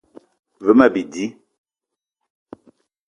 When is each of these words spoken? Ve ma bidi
Ve 0.65 0.71
ma 0.77 0.87
bidi 0.95 1.25